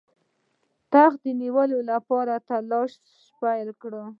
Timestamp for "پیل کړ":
3.39-3.91